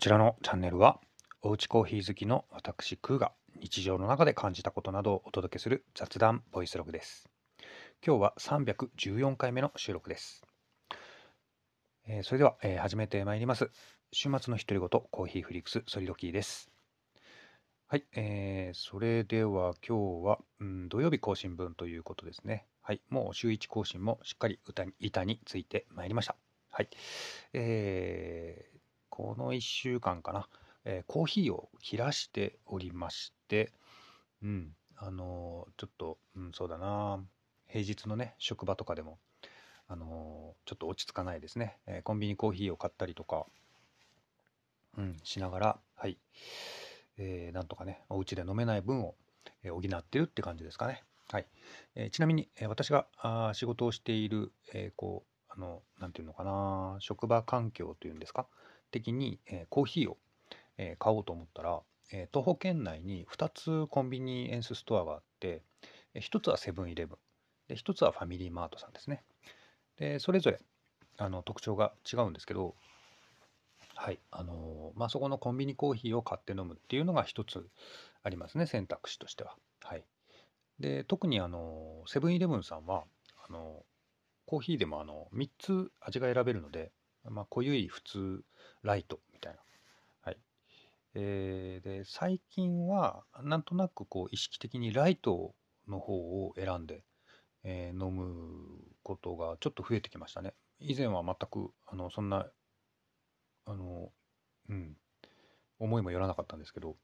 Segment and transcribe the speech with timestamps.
[0.00, 0.98] こちらのチャンネルは、
[1.42, 7.28] おうちコーヒー好きの私、クーが日常の中で感じたことなどをお届けする雑談ボイスログです。
[8.02, 10.42] 今日は314回目の収録です。
[12.08, 13.70] えー、それでは、えー、始めてまいります。
[14.10, 16.70] 週末の独り言コーヒーフリックスソリドキーです。
[17.86, 22.64] はい、えー、それでは今日は、うん、土曜日更新分ということですね。
[22.80, 26.36] はい、もう週1更新もしっかり歌板についてまいりました。
[26.72, 26.88] はい。
[27.52, 28.69] えー、
[29.10, 30.48] この1週間かな、
[30.84, 33.72] えー、コーヒーを切らしておりまして、
[34.42, 37.22] うん、あのー、ちょっと、うん、そうだな、
[37.68, 39.18] 平日のね、職場とかでも、
[39.88, 43.46] あのー、ちょっと落ち着かないですね、えー、コンビニコーヒーを買ったりとか、
[44.96, 46.16] うん、しながら、はい、
[47.18, 49.14] えー、なんとかね、お家で飲めない分を、
[49.62, 51.02] え補ってるって感じですかね。
[51.30, 51.46] はい。
[51.94, 58.46] えー、ちなみに、えー、私があ仕事をしている、えー、こう、あの、なんていうのかな、職場環境というんですか、
[58.90, 60.16] 的に、えー、コーヒーを、
[60.78, 61.80] えー、買おうと思ったら、
[62.12, 65.62] えー、徒歩圏内に2つコンビニエンスストアがあって、
[66.14, 67.18] え1つはセブンイレブン
[67.68, 69.22] で1つはファミリーマートさんですね。
[69.98, 70.60] でそれぞれ
[71.18, 72.74] あの特徴が違うんですけど
[73.94, 77.68] はいあのまあそこのコンビニコーヒーを買って飲むっていうのが一つ
[78.22, 79.54] ありますね選択肢としては。
[79.82, 80.04] はい。
[80.78, 83.04] で特にあのセブンイレブンさんは
[83.46, 83.84] あの
[84.46, 86.90] コーヒーでもあの3つ味が選べるので
[87.28, 88.42] まあ、濃ゆい普通
[88.82, 89.58] ライトみたいな。
[90.22, 90.38] はい。
[91.14, 95.54] えー、で、最近は、なんとなくこう、意識的にライト
[95.88, 97.04] の方を選んで、
[97.62, 100.54] えー、飲むことがちょっと増えてきましたね。
[100.78, 102.46] 以前は全く、あの、そんな、
[103.66, 104.10] あの、
[104.68, 104.96] うん、
[105.78, 106.96] 思いもよらなかったんですけど、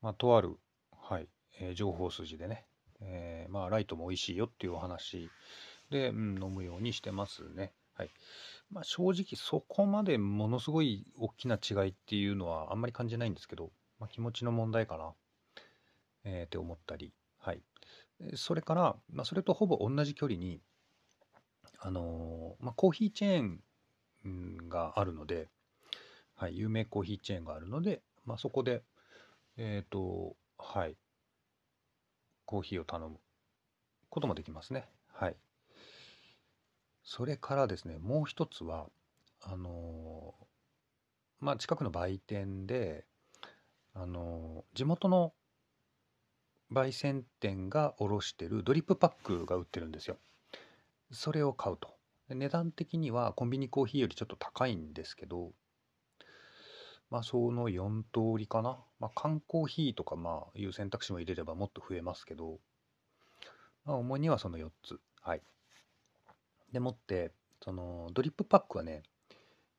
[0.00, 0.56] まあ、とある、
[0.92, 1.28] はい、
[1.60, 2.66] えー、情報筋でね、
[3.00, 5.30] えー、まあ、ライトも美味しいよっていうお話
[5.90, 7.72] で、うん、飲むようにしてますね。
[7.94, 8.10] はい。
[8.70, 15.12] まあ、正直そこまでものすごい大きな違いっていうのはあんまり感じないんですけど、まあ、気持ちの問題かな、
[16.24, 17.62] えー、って思ったり、はい。
[18.34, 20.60] それから、まあ、それとほぼ同じ距離に、
[21.78, 25.48] あのー、まあ、コーヒーチェーンがあるので、
[26.34, 28.82] はい、有名コーヒーチェーンがあるので、まあ、そこで、
[29.56, 30.96] えっ、ー、と、はい、
[32.44, 33.18] コーヒーを頼む
[34.10, 34.88] こともできますね。
[35.12, 35.36] はい。
[37.04, 38.86] それからですね、もう一つは、
[39.42, 40.34] あの
[41.38, 43.04] まあ、近くの売店で、
[43.92, 45.34] あの地元の
[46.72, 50.16] 焙煎店が卸してるドリップパックが売ってるんですよ。
[51.12, 51.94] それを買うと。
[52.30, 55.52] 値段的にはコンビニコーヒーよりちょっと高いんですけど、
[57.10, 58.78] まあその4通りかな。
[58.98, 62.58] まあ缶コーヒーとかまあいう選択肢も入れればもっと増えますけど、
[63.84, 64.98] まあ主にはその4つ。
[65.20, 65.42] はい。
[66.74, 67.30] でもって、
[67.62, 69.04] そのドリップパックはね、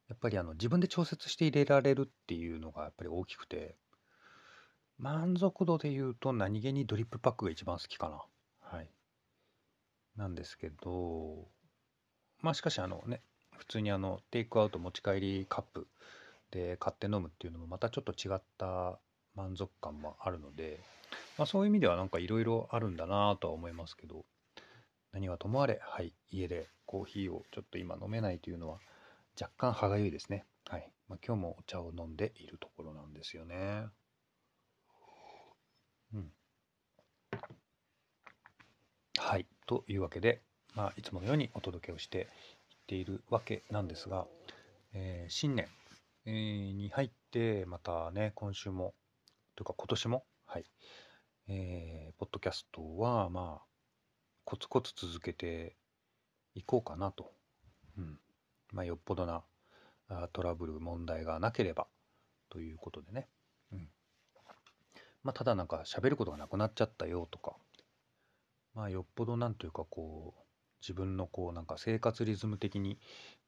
[0.07, 3.75] やっぱりあの自分で調節して入れられるっていうのがやっぱり大きくて、
[4.97, 8.23] 満足度で言うと何気にドリップパックが一番好きかな。
[8.61, 8.89] はい。
[10.15, 11.49] なんですけど、
[12.41, 13.21] まあしかしあのね、
[13.57, 15.87] 普通にあのテイクアウト持ち帰りカップ
[16.49, 18.97] で買って飲むっていうのもまたちょっと違った
[19.35, 20.79] 満足感もあるので、
[21.37, 24.23] まあそういう意味ではなんかいろいろあるんだなとは思いますけど、
[25.15, 28.79] 何はともあれ、はい、家でコーヒーをちょっと今飲めないというのは
[29.39, 30.43] 若干歯がゆいですね。
[30.67, 30.91] はい。
[31.07, 33.85] まあ、今日もお茶を飲んでいるところなんですよね。
[36.13, 36.31] うん。
[39.17, 39.47] はい。
[39.65, 40.41] というわけで、
[40.73, 42.27] まあ、いつものようにお届けをしていっ
[42.87, 44.27] ているわけなんですが、
[44.93, 45.69] えー、新年、
[46.25, 48.93] えー、に入って、またね、今週も、
[49.55, 50.65] というか今年も、はい、
[51.47, 53.74] えー、ポッドキャストは、まあ、
[54.45, 55.75] コツコツ続けて
[56.53, 57.31] いこうかなと。
[57.97, 58.19] うん。
[58.71, 59.43] まあ、よっぽどな
[60.33, 61.87] トラブル、問題がなければ
[62.49, 63.27] ということでね。
[63.71, 63.89] うん。
[65.23, 67.55] まあ、ただなんか喋ることがなくなっちゃったよとか、
[68.75, 70.41] まあ、よっぽどなんというかこう、
[70.81, 72.99] 自分のこうなんか生活リズム的に、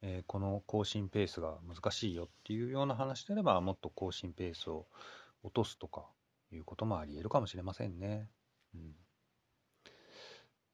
[0.02, 4.88] えー、この更新ペースが難しいよっていうような話であればもっと更新ペースを
[5.44, 6.08] 落とすとか
[6.52, 8.28] いうこともありえるかもしれませんね。
[8.74, 8.96] うん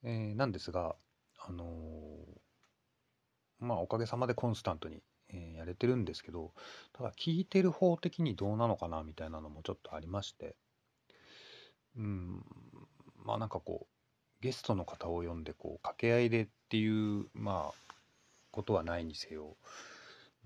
[0.03, 0.95] えー、なんですが、
[1.37, 6.51] あのー、まあ、おかげさまでコンスタントに、えー、やれてるんですけど、
[6.91, 10.55] ただ聞いてる方的にどうなのかなみたいなのもちょっとありまして、
[11.97, 12.43] うん、
[13.23, 17.93] まあなんかこう、ゲストの方を呼んで、こう、掛け合いでっていう、まあ、
[18.51, 19.55] ことはないにせよ、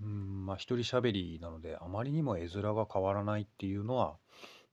[0.01, 4.17] うん、まあ一人喋りなので、あまりにも絵面が変わらないっていうのは、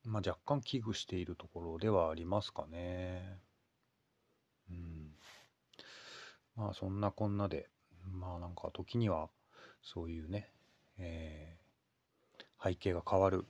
[0.04, 3.38] まあ若干危惧しているところではありますかね。
[4.70, 5.14] うん。
[6.56, 7.68] まあそんなこんなで、
[8.12, 9.28] まあなんか時には
[9.82, 10.48] そういうね、
[10.98, 11.56] え
[12.62, 13.44] 背景が変わる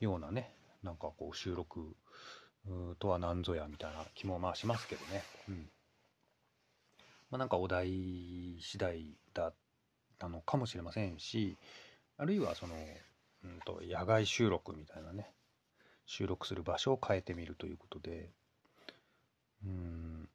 [0.00, 1.96] ようなねなんかこう収録
[2.98, 5.22] とは何ぞやみたいな気もまあしますけどね。
[5.48, 5.68] うん
[7.30, 9.54] まあ、なんかお題次第だっ
[10.18, 11.56] たのかもしれませんし
[12.16, 12.76] あるいはその、
[13.44, 15.32] うんと、野外収録みたいなね
[16.06, 18.30] 収録する場所を変えてみるということで
[19.64, 20.28] うん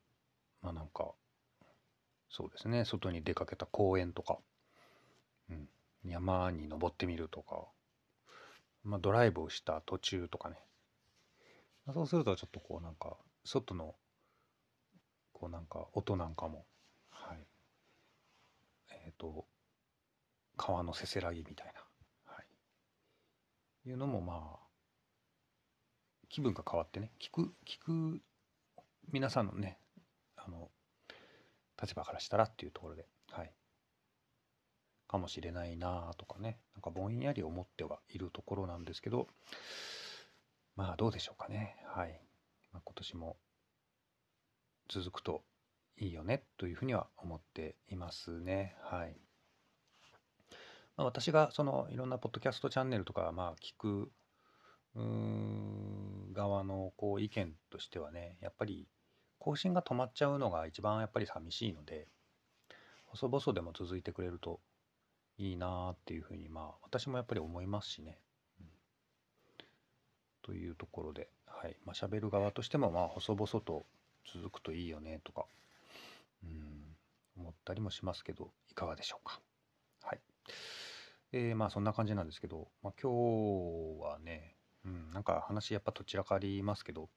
[0.61, 1.13] まあなんか
[2.29, 2.85] そうですね。
[2.85, 4.37] 外に出かけた公園とか、
[5.49, 5.67] うん、
[6.05, 7.67] 山に登ってみるとか、
[8.83, 10.57] まあ、ドライブをした途中とかね、
[11.87, 13.95] あ、そうするとちょっとこうなんか外の
[15.33, 16.65] こうなんか音なんかも。
[17.09, 17.37] はい。
[18.91, 19.45] えっ、ー、と
[20.55, 21.81] 川のせせらぎみたいな、
[22.33, 22.41] は
[23.85, 24.59] い、いうのもまあ
[26.29, 27.11] 気分が変わってね。
[27.19, 28.21] 聞く聞く
[29.11, 29.79] 皆さんのね
[30.49, 30.69] あの
[31.81, 33.53] 立場からしたらっていうところで、はい、
[35.07, 36.59] かもしれないなとかね。
[36.75, 39.27] なんかぼんやり思ってはいるところなんですけど。
[40.75, 41.75] まあどうでしょうかね。
[41.87, 42.21] はい、
[42.71, 43.37] まあ、今年も
[44.87, 45.43] 続くと
[45.97, 48.77] いいよねというふうには思っていますね。
[48.83, 49.17] はい。
[50.95, 54.11] まあ、私がそのいろんなポッドキャストチャンネルとかまあ聞く
[56.33, 58.87] 側のこう意見としてはねやっぱり
[59.39, 62.07] 更新が止まっちゃうのが一番やっぱり寂しいので
[63.05, 64.59] 細々でも続いてくれると
[65.37, 68.19] いいなっていうふうにまあ私もやっぱり思いますしね。
[68.59, 68.65] うん、
[70.43, 73.85] というところで、はいまあ、喋る側としてもまあ細々と
[74.31, 75.45] 続くといいよねとか、
[76.43, 76.95] うん、
[77.37, 79.39] 思ったりもしますけどいかがでしょうか。
[80.03, 80.19] はい。
[81.31, 84.55] えー、まあそんな感じなんですけど、まあ、今日はね、
[84.85, 87.09] うん、なんか話やっぱどちらかありますけど、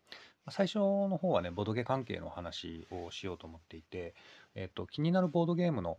[0.51, 4.15] 最初の方はね、ボドゲ関係の話をしようと思っていて、
[4.55, 5.99] えっ、と、気になるボードゲームの、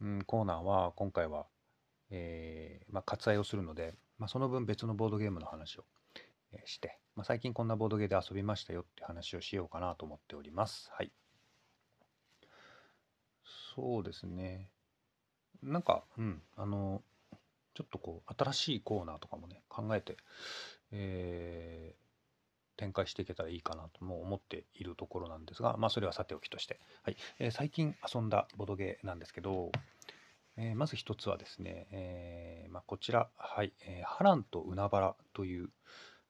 [0.00, 1.46] うん、コーナーは今回は、
[2.10, 5.84] えー、まあ、割愛をするので、まあ、その分別のボードゲームの話を、
[6.52, 10.90] え、して、まあ、最近こんなボードゲーで遊びましたよって話をしようかなと思っております。
[10.92, 11.12] はい。
[13.74, 14.68] そうですね。
[15.62, 17.02] なんか、うん、あの、
[17.74, 20.16] ちょっとこう、新しいコーナーとかもね、考えて、
[20.96, 27.16] えー、展開していけたらいいかなとも思っているところなんですが、まあ、それはさておきとして、はい。
[27.40, 29.72] えー、最近遊んだボドゲなんですけど、
[30.56, 33.72] えー、まず一つはですね、えーまあ、こちら、はい。
[33.86, 35.68] えー、ハランと海原という、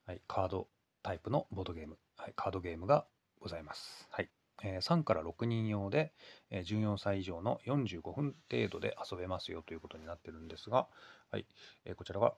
[0.07, 0.69] はい、カード
[1.03, 3.05] タイプのボードゲーム、はい、カードゲームが
[3.41, 4.09] ございます。
[4.11, 4.31] はい。
[4.63, 6.13] えー、3から6人用で、
[6.51, 10.87] えー、14歳以上の45分程度で遊べますよということになってるんですが、
[11.31, 11.47] はい。
[11.85, 12.35] えー、こちらが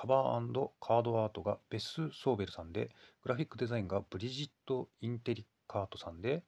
[0.00, 2.90] カバーカードアートがベス・ソーベルさんで、
[3.24, 6.44] グラフィックデザインがブリジット・インテリカートさんで、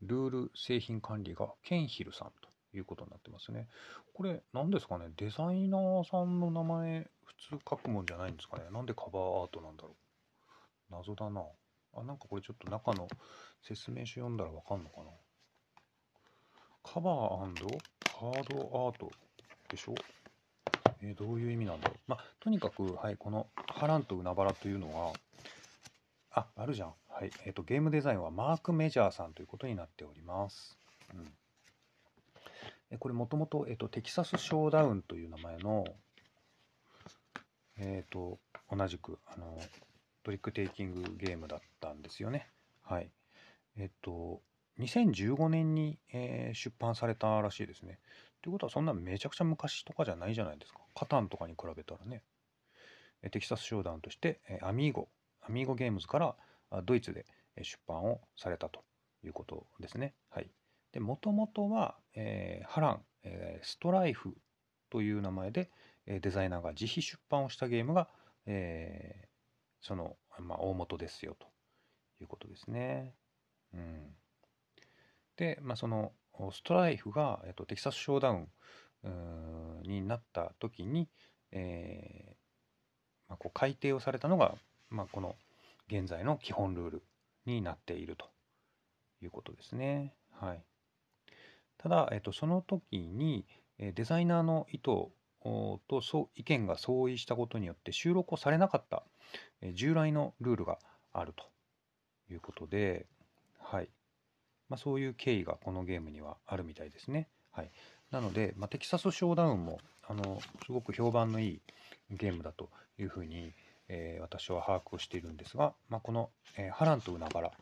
[0.00, 3.68] ルール製品管理がケンヒルさんということになってますね。
[4.14, 5.10] これ何ですかね？
[5.18, 8.62] デザイナーさんの名前普通書くもんじゃないんですかね？
[8.72, 9.94] なんでカバーアートなんだろう？
[10.90, 11.42] 謎だな。
[11.98, 13.08] あ、なんかこれちょっと中の
[13.62, 15.10] 説明書読んだらわかんのかな？
[16.82, 17.18] カバー
[18.02, 19.10] カードアート
[19.68, 19.94] でしょ？
[21.06, 21.98] えー、どういう意味なんだろう。
[22.08, 25.12] まあ、とにかく、はい、このハランと海原というのは、
[26.32, 26.94] あ、あるじゃん。
[27.08, 27.30] はい。
[27.44, 30.76] えっ、ー、と、ゲームデザインはマーク・メジャーさんということになっております。
[31.14, 31.32] うん。
[32.90, 35.84] えこれもともと、えっ、と、テキサス・ショーダウンという名前の、
[37.78, 38.38] えっ、と、
[38.70, 39.58] 同じく、あの、
[40.24, 42.48] トリックテイキングゲームだったんですよね。
[42.82, 43.10] はい。
[43.78, 44.42] えっ、と、
[44.80, 47.98] 2015年に、えー、出版されたらしいですね。
[48.42, 50.80] ということはそんなめちゃくちゃ昔とかじゃないじゃないですか。
[50.94, 52.22] カタンとかに比べたらね。
[53.30, 55.08] テキサス商談としてアミーゴ、
[55.40, 56.36] アミーゴゲームズから
[56.84, 57.26] ドイツで
[57.62, 58.84] 出版をされたと
[59.24, 60.14] いうことですね。
[60.30, 60.50] はい。
[60.92, 64.36] で、もともとは、えー、ハラン、えー、ストライフ
[64.90, 65.70] という名前で
[66.06, 68.08] デザイナーが自費出版をしたゲームが、
[68.46, 69.26] えー、
[69.80, 71.46] その、まあ、大元ですよと
[72.20, 73.14] いうことですね。
[73.74, 74.14] うん。
[75.36, 76.12] で、まあ、その
[76.52, 78.48] ストライフが、えっと、テキサスショーダウン
[79.82, 81.08] になった時に、
[81.52, 82.36] えー
[83.28, 84.54] まあ、こう改定をされたのが、
[84.90, 85.36] まあ、この
[85.88, 87.02] 現在の基本ルール
[87.44, 88.26] になっていると
[89.22, 90.14] いうことですね。
[90.32, 90.62] はい、
[91.78, 93.46] ただ、えっと、その時に
[93.78, 95.10] デザイナーの意図と
[96.34, 99.04] 意見が相違したことによって収録をされなかった
[99.72, 100.78] 従来のルールが
[101.12, 101.44] あると
[102.30, 103.06] いうことで、
[103.58, 103.88] はい、
[104.68, 107.28] まあ、そういう経緯がこのゲームにはあるみたいですね。
[107.52, 107.70] はい、
[108.10, 111.60] なので、まあ、テキサスショーダウンもあのすごく評判のいい
[112.10, 113.52] ゲームだというふうに、
[113.88, 117.52] えー、私は把握をしているんですが、まあ、この、えー、ハランと海原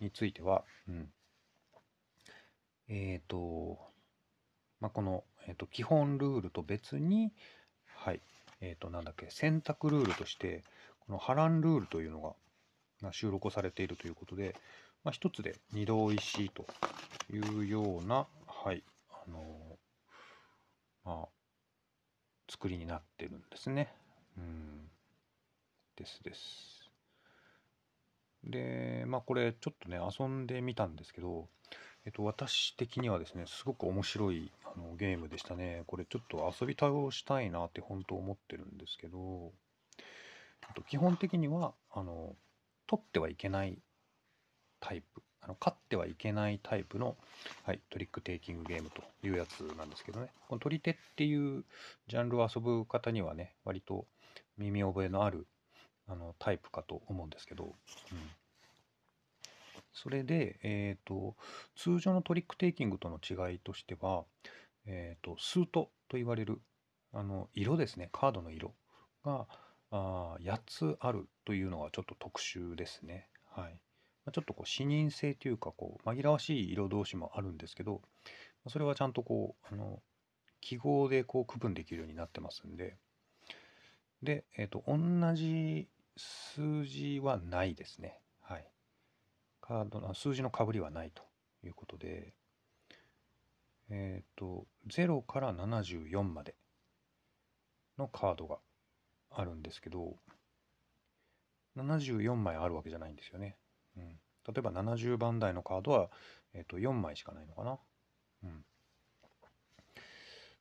[0.00, 1.08] については、うん、
[2.88, 3.78] えっ、ー、と、
[4.80, 7.32] まあ、この、えーと、基本ルールと別に、
[7.96, 8.20] はい。
[8.60, 10.64] えっ、と、なんだっけ、選択ルールとして、
[11.00, 12.36] この波乱ルールというの
[13.00, 14.54] が収録されているということで、
[15.04, 16.66] まあ、一つで二度おいしいと
[17.32, 19.38] いうような、はい、あの
[21.04, 21.28] まあ、
[22.48, 23.92] 作りになってるんですね。
[24.38, 24.88] うん。
[25.96, 26.90] ですです。
[28.44, 31.48] で、まあこれちょっとね、遊んでみたんですけど、
[32.04, 35.82] えっと、私的にはですね、すごく面白いあのゲームでしたね。
[35.86, 39.52] これちょっと遊び倒したいなって本当思ってるんですけど、
[40.72, 42.34] と基本的には、あの、
[42.86, 43.78] 取ってはいけない
[44.82, 47.16] タイプ、あの勝ってはいけないタイプの、
[47.64, 50.28] はい、トリックテイキングゲームというやつなんですけどね。
[50.48, 51.64] この取り手っていう
[52.08, 54.06] ジャンルを遊ぶ方にはね、割と
[54.58, 55.46] 耳覚えのある
[56.08, 57.72] あのタイプかと思うんですけど、うん、
[59.92, 61.36] それで、えーと、
[61.76, 64.24] 通常のトリックテイキングとの違いとしては、
[64.86, 66.60] えーと、スートと言われる
[67.12, 68.74] あの色ですねカードの色
[69.24, 69.46] が
[69.90, 73.28] あ8つあるというのがちょっと特殊ですね。
[73.50, 73.78] はい、
[74.30, 78.02] ちょっとこう視認性というかこう紛らわしい色同士もあるんですけど
[78.68, 80.00] それはちゃんとこうあの
[80.60, 82.96] 記号でこう区分できるようになってますんで
[84.22, 88.20] で、えーと、同じ数字はないですね。
[88.40, 88.66] はい。
[89.60, 91.22] カードの数字のかぶりはないと
[91.64, 92.32] いうことで、
[93.90, 96.54] えっ、ー、と、0から74まで
[97.98, 98.58] のカードが
[99.30, 100.16] あるんですけど、
[101.76, 103.56] 74枚あるわけじゃないんですよね。
[103.96, 106.10] うん、例えば70番台のカードは、
[106.54, 107.78] えー、と4枚しかないのかな。
[108.44, 108.64] うん、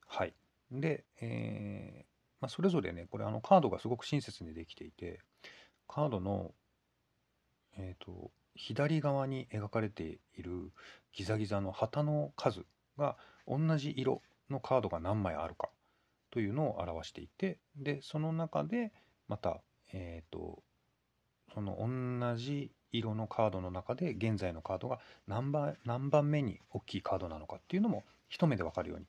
[0.08, 0.34] はい。
[0.72, 2.12] で、えー
[2.42, 5.20] まあ、それぞれね、これあのカードがすごく親切にできていて、
[5.88, 6.52] カードの、
[7.78, 10.72] えーと、左側に描かれている
[11.14, 12.66] ギザギザの旗の数
[12.98, 15.70] が同じ色のカードが何枚あるか
[16.32, 18.92] というのを表していてでその中で
[19.28, 19.62] また、
[19.94, 20.64] えーと、
[21.54, 29.06] その同じ色のカードの中で現在のカードが何番何番目に大きいカードなのかっていうのも一目で分かるように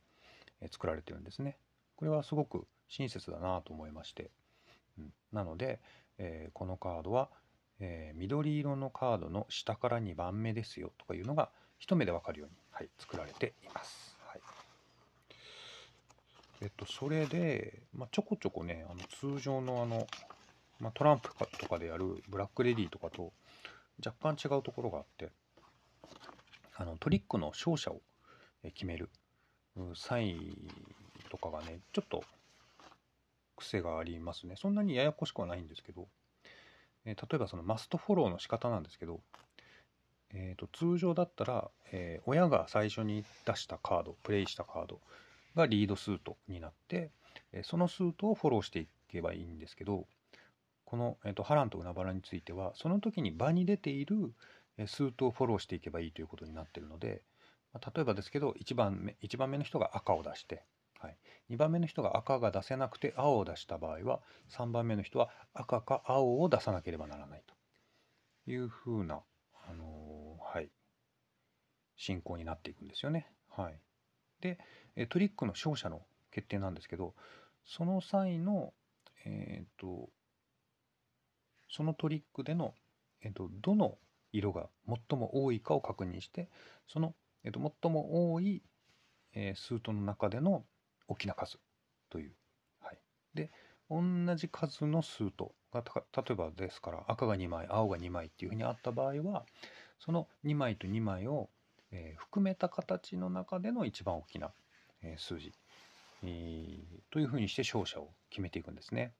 [0.70, 1.56] 作られてるんですね。
[1.96, 4.30] これはすごく親切だなと思いまして、
[4.98, 5.80] うん、なので、
[6.18, 7.28] えー、このカードは、
[7.80, 14.16] えー、緑色のカードの下から2番目ですよとかいうのが一目でわかるように、はい、作られています。
[14.26, 14.40] はい、
[16.60, 20.06] えっと、それで、まあ、ちょこちょこね、あの通常のあの、
[20.82, 23.32] まあ、トランプとかでやるブラックレディとかと
[24.04, 25.30] 若干違うところがあって、
[26.76, 28.00] あのトリックの勝者を
[28.74, 29.08] 決める
[29.94, 30.36] 際
[31.30, 32.24] とかがね、ちょっと
[33.56, 34.56] 癖がありますね。
[34.56, 36.08] そんなにややこしくはないんですけど、
[37.04, 39.20] えー、例えばそのマストフォローの仕方なんですけど、
[40.34, 45.00] えー、と通常だったら、えー、親が最初に出したカード、プレイしたカード
[45.54, 47.10] がリードスートになって、
[47.52, 50.06] えそのスートをフォローしていけばいいんですけど、
[50.92, 54.34] この、えー、とハランと海原については、その時に場に出ている
[54.86, 57.22] スートをフォローしていけばいいということになっているので、
[57.72, 60.66] ま例えばですけど1番目 ,1 番目の人が赤を出して
[61.02, 61.16] はい、
[61.50, 64.20] 2番目の人が赤が出せなくて青を出した場合は
[64.50, 67.54] 3番目の人は赤か青を出さなければならないと。
[68.46, 69.22] いうふうな、
[69.68, 70.70] あのー、はい、
[71.96, 73.26] 進行になっていくんですよね。
[73.48, 73.80] はい、
[74.40, 74.58] で
[75.08, 77.14] トリックの勝者の決定なんですけど
[77.64, 78.72] その際の、
[79.24, 80.08] えーと、
[81.72, 82.74] そのトリックでの、
[83.22, 83.96] えーと、どの
[84.32, 86.48] 色が最も多いかを確認して
[86.86, 87.14] その、
[87.44, 88.62] えーと、最も多い、
[89.34, 90.64] えー、スートの中での
[91.08, 91.58] 大きな数
[92.10, 92.32] という。
[92.80, 92.98] はい、
[93.34, 93.50] で
[93.90, 94.00] 同
[94.36, 95.82] じ数の数とが
[96.16, 99.44] 例えばですから赤が2枚青が2枚っていうふうにあった場合は
[99.98, 101.48] その2枚と2枚を、
[101.90, 104.52] えー、含めた形の中での一番大きな、
[105.02, 105.52] えー、数字、
[106.22, 109.14] えー、というふうにして勝者を決めていくんですね。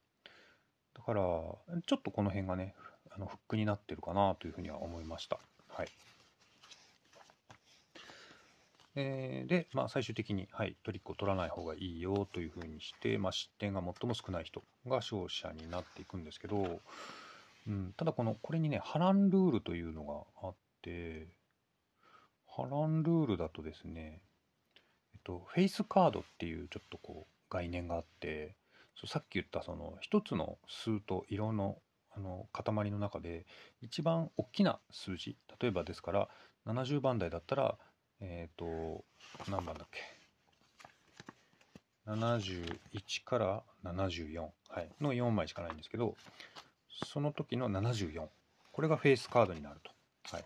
[0.95, 2.75] だからちょっとこの辺がね
[3.15, 5.39] あのフックになってるかなというふうには思いました。
[5.69, 5.89] はい
[8.95, 16.81] えー、で、まあ、最終的に、はい、トリックを取らない方がいいよというふうにして、まあ、失点が最も少ない人が勝者になっていくんですけど、
[17.67, 21.29] うん、ただこのこれにね波乱ルールというのがあって
[22.47, 24.21] 波乱ルールだとですね、
[25.15, 28.55] えっと、フェイスカードっていうちょっとこう概念があって
[28.95, 31.79] そうさっき言ったその一つの数と色の
[32.15, 33.47] あの塊の中で
[33.81, 36.29] 一番大きな数字例えばですから
[36.67, 37.79] 70番台だったら
[38.23, 39.05] えっ、ー、と、
[39.51, 40.01] 何番だっけ
[42.07, 46.15] ？71から74、はい、の4枚しかないんですけど、
[47.05, 48.29] その時の74。
[48.71, 49.91] これがフェイスカードになると。
[50.35, 50.45] はい、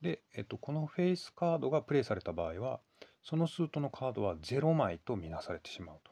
[0.00, 2.80] で、えっと、このフェイスカードがプレイされた場合は、
[3.24, 6.11] そのスートのカードは0枚とみなされてしまうと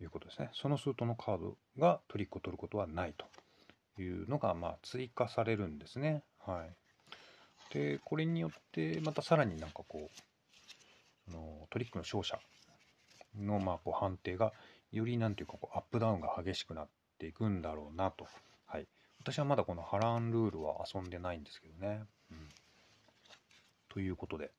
[0.00, 0.50] いうことですね。
[0.52, 3.26] そのスートのカードがトリックを取ることはないと
[4.00, 6.22] いうのが、まあ、追加されるんですね。
[6.44, 7.74] はい。
[7.74, 12.38] で、これによって、またさらになんかこう、あのトリックの勝者
[13.38, 14.52] の、まあ、こう判定が、
[14.92, 16.88] よりなんていうかこう、アップダウンが激しくなっ
[17.18, 18.26] ていくんだろうなと。
[18.66, 18.86] はい。
[19.20, 22.04] 私はまだこのハランルールは遊んでないんですけどね。
[22.30, 22.48] うん、
[23.88, 24.52] ということで。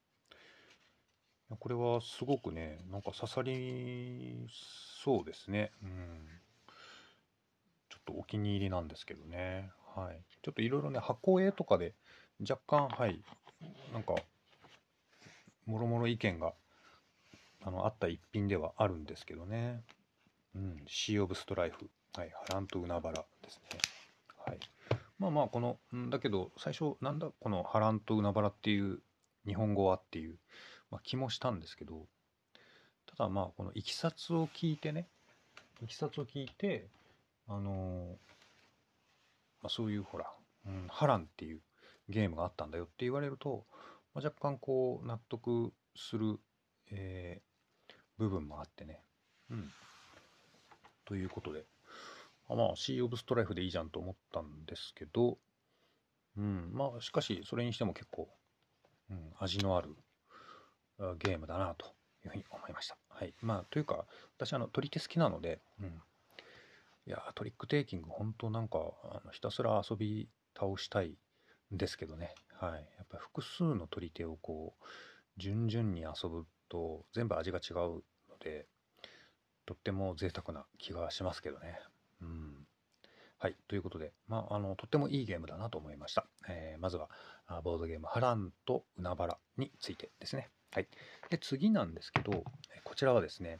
[1.56, 5.72] これはすごくね、なんか刺さりそうですね。
[5.82, 6.28] うん。
[7.90, 9.72] ちょっとお気に入りなんですけどね。
[9.96, 10.22] はい。
[10.44, 11.94] ちょっといろいろね、箱絵とかで
[12.42, 13.22] 若干、はい、
[13.94, 14.16] なんか、
[15.66, 16.54] もろもろ意見が
[17.62, 19.84] あのあった一品ではあるんですけどね。
[20.56, 21.90] うん、シー・オブ・ストライフ。
[22.14, 23.80] はい、ハランと海原ですね。
[24.46, 24.60] はい。
[25.20, 29.02] まあまあ、この、んだけど、最初、なんだ、このハランと海原っていう
[29.46, 30.38] 日本語はっていう、
[30.92, 32.08] まあ、気もしたんですけど、
[33.06, 35.08] ただまあ、このいきさつを聞いてね、
[35.82, 36.88] いきさつを聞いて、
[37.48, 38.06] あのー、
[39.62, 40.32] まあ、そういうほら、
[40.66, 41.62] うん、ハランっていう
[42.10, 43.66] ゲームがあったんだよって言われると、
[44.14, 46.40] まあ、若干こう納得する、
[46.92, 49.02] えー、部分もあってね。
[49.50, 49.72] うん。
[51.06, 51.66] ということで、
[52.50, 55.38] あまあ、シー・オブ・ストライフでいいじゃんと思ったんですけど、
[56.38, 58.30] うん、まあ、しかし、それにしても結構、
[59.10, 59.96] うん、味のある
[61.20, 61.88] ゲームだなと
[62.26, 62.98] いうふうに思いました。
[63.10, 63.34] はい。
[63.42, 64.06] まあ、というか、
[64.38, 66.02] 私、あの、取り手好きなので、うん。
[67.06, 71.18] いや、トリックテイキング、本当なんか、あのひたすら遊び倒したい
[71.74, 72.34] んですけどね。
[72.60, 72.72] はい。
[72.98, 74.86] やっぱ複数の取り手をこう、
[75.38, 78.68] 順々に遊ぶと、全部味が違うので、
[79.66, 81.80] とっても贅沢な気がしますけどね。
[82.22, 82.68] うん。
[83.40, 83.56] はい。
[83.68, 86.26] ということで、まあ、あの、とってもいいゲームだなと思いました。
[86.50, 87.10] えー、まずは、
[87.64, 90.50] ボードゲーム、ハランと海原についてですね。
[90.72, 90.88] はい。
[91.30, 92.44] で、次なんですけど、
[92.84, 93.60] こちらはですね、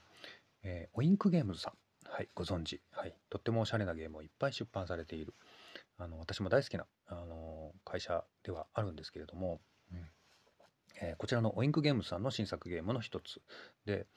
[0.64, 1.74] えー、オインクゲームズさん。
[2.10, 2.82] はい、ご存知。
[2.92, 3.14] はい。
[3.30, 5.34] とってもおしゃれなゲームをいっぱい出版されている、
[5.98, 9.60] あの、私も大好きな、あの、会社ではあるんですけれども、
[9.92, 10.10] うん
[11.02, 13.42] えー、こちらのオインクゲームズさんの新作ゲームの一つ
[13.86, 14.08] で、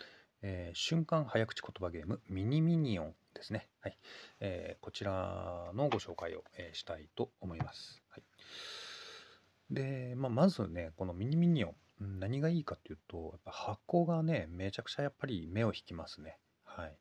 [0.43, 3.69] えー、瞬間早口言葉ゲームミニミニオンですね。
[3.81, 3.99] はい。
[4.41, 8.03] えー、こちらのご紹介を、えー、したいと思います。
[8.09, 8.23] はい。
[9.71, 11.75] で、まあ、まずね、このミニミニオン。
[12.01, 16.39] 何がいいかっていうと、やっぱ箱がね、めちゃくちゃやっぱり目を引きますね。
[16.65, 16.97] はい。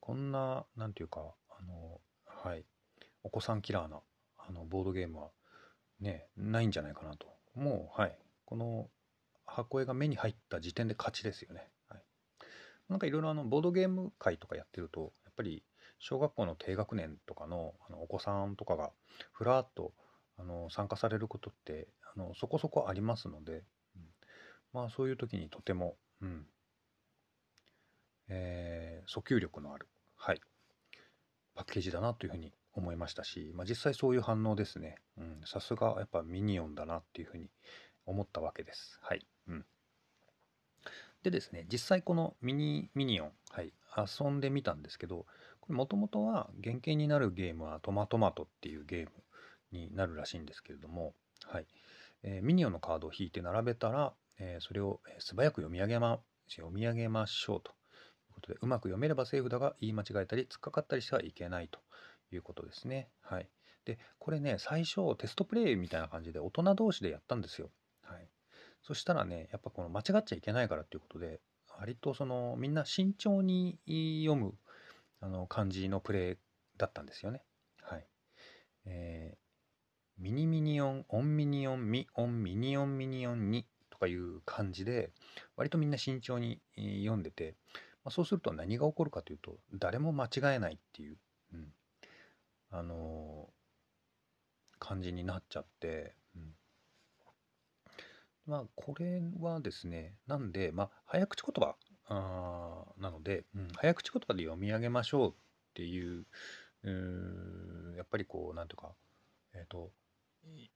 [0.00, 2.64] こんな、なんていうか、あの、はい。
[3.24, 4.00] お子さんキラーな、
[4.38, 5.30] あの、ボードゲームは、
[6.00, 7.26] ね、ないんじゃないかなと。
[7.54, 8.18] もう、はい。
[8.44, 8.88] この
[9.44, 11.68] 箱絵が目に入った時点で勝ちですよね。
[11.88, 12.02] はい。
[12.88, 15.64] なんかいろいろあの、ボードゲーム会とかやってると、やっぱり、
[15.98, 18.92] 小学校の低学年とかのあのお子さんとかが、
[19.32, 19.92] ふらっと、
[20.36, 23.64] あの、参加されることって、あの、そこそこありますので、
[24.76, 26.46] まあそういう時にとても、うん、
[28.28, 30.40] えー、訴求力のある、はい、
[31.54, 34.96] パッケージだなというふうに思いましたし、まあ、実際そういう反応ですね。
[35.16, 37.48] うん、さすがやっぱミニオンだなっていうふうに
[38.04, 38.98] 思ったわけです。
[39.00, 39.26] はい。
[39.48, 39.64] うん。
[41.22, 45.24] でですね、実際このミニミニオン、はい、遊んでみたんですけど、
[45.60, 49.10] これもともとは原型になるゲームはトマトマトっていうゲーム
[49.72, 51.14] になるらしいんですけれども、
[51.46, 51.66] はい。
[52.22, 57.74] えー、ミニオンのカードを引いて並べたら、えー、それを素早く読み上げま、読み上げましょうとい
[58.30, 61.78] うことで、うまく読めればセーフだが言い間違えたり突っかかったりしてはいけないと
[62.32, 63.08] いうことですね。
[63.22, 63.48] はい。
[63.84, 67.70] で、これね、最初テストプレイみたいな感じで大人同士でやったんですよ。
[68.02, 68.28] はい。
[68.82, 71.40] そしたらね、やっぱこの間違っちゃいけないからっていうことで、
[71.78, 73.78] 割とそのみんな慎重に
[74.24, 74.54] 読む
[75.20, 76.36] あの感じのプレイ
[76.76, 77.42] だったんですよね。
[77.82, 78.06] はい。
[78.86, 85.10] えー、ミニミニオン、オンミニオン、ミオン、ミニオン、ミニオンにとかいう感じで、
[85.56, 87.54] 割とみんな慎重に読んでて、
[88.04, 91.16] まあ、そうすると何が起こるかというと、誰も間違えないっていう、
[91.54, 91.72] うん、
[92.70, 96.54] あのー、感じになっちゃって、うん、
[98.46, 101.74] まあ、これはですね、なんで、まあ、早口言葉
[102.08, 105.32] あなので、うん、早口言葉で読み上げましょうっ
[105.74, 106.26] ていう、
[107.96, 108.92] やっぱりこう、なんていうか、
[109.54, 109.90] えっ、ー、と、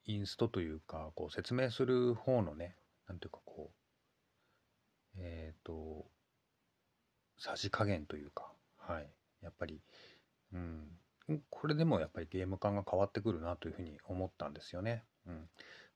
[0.06, 2.74] インストというか、こう説明する方のね、
[3.10, 3.72] なんていうかこ
[5.16, 6.06] う、えっ、ー、と、
[7.38, 9.10] さじ加減というか、はい。
[9.42, 9.80] やっぱり、
[10.52, 10.86] うん。
[11.50, 15.02] これでもやっぱりゲーム感が変わってくるなというふうに思ったんですよね。
[15.26, 15.48] うん。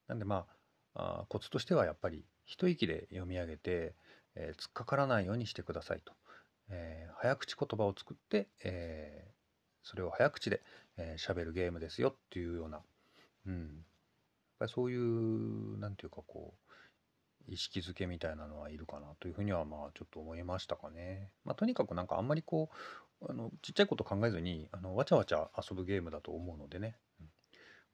[0.09, 0.45] なんでま
[0.93, 3.95] あ、あコツとしてはやっぱり一息で読み上げて、
[4.35, 6.11] えー、突っかからないようにしてくださいと。
[6.69, 10.61] えー、早口言葉を作って、えー、それを早口で
[10.97, 12.81] 喋、えー、るゲームですよっていうような、
[13.45, 13.61] うん。
[13.61, 13.71] やっ
[14.59, 16.64] ぱりそういう、なんていうかこう、
[17.47, 21.29] 意識づけみたいなのはいるかなというふうにはまあちょっと思いましたかね。
[21.43, 22.69] まあ、とにかくなんかあんまりこ
[23.21, 26.97] うあのちっちゃいこと考えずにあのわちゃわちゃ遊ぶゲームだと思うのでね。
[27.19, 27.29] うん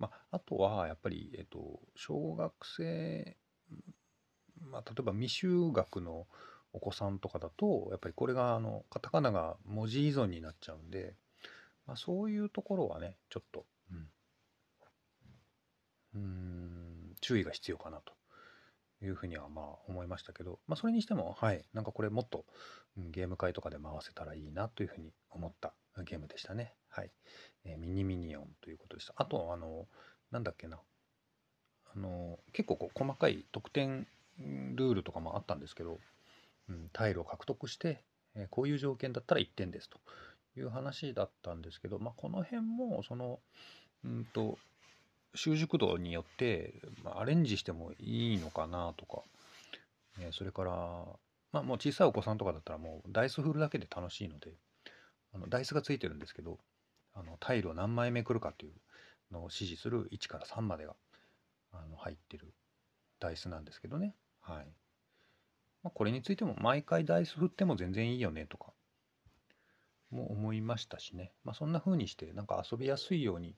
[0.01, 3.37] まあ、あとはやっぱり、えっと、小学生、
[4.59, 6.25] まあ、例えば未就学の
[6.73, 11.13] お子さんとかだとやっぱりこれがあのカタカナが文字依存になっちゃうんで、
[11.85, 14.09] まあ、そういうところはねちょっと、うん、
[16.15, 18.13] うん注意が必要かなと
[19.01, 22.45] いうふうにはまあ思いましたけど、まあ、それにしてもはいなんかこれもっと、
[22.97, 26.73] うん、ゲーム会とかで回せたらいいなというふうに思ったゲームでしたね。
[26.89, 27.11] はい、
[27.65, 29.13] えー、ミニミニオンということでした。
[29.17, 29.87] あとあの
[30.31, 30.79] なんだっけな。
[31.93, 34.07] あの結構こう細かい得点
[34.39, 35.99] ルールとかもあったんですけど、
[36.69, 38.03] うん、タイルを獲得して、
[38.35, 39.99] えー、こういう条件だったら1点ですと
[40.57, 43.39] いう話だったんですけど、まあ、この辺もその
[44.05, 44.57] うんと
[45.35, 49.21] 習熟度によって、まあ、アレンジしてもいいのかなとか、
[50.19, 50.71] え、それから、
[51.51, 54.53] まあ、もう小さいお子さんとかだったらもうダイス振るだけで楽しいので
[55.33, 56.59] あのダイスがついてるんですけど
[57.13, 58.73] あのタイルを何枚めくるかっていう
[59.31, 60.95] のを指示する1から3までが
[61.73, 62.53] あの入ってる
[63.19, 64.15] ダイスなんですけどね。
[64.41, 64.67] はい。
[65.83, 68.73] まあ、これについても毎回ダイス振っても全然いいよねとか
[70.11, 71.33] も思いましたしね。
[71.43, 73.55] まあ、そんな風にしてなんか遊びやすいように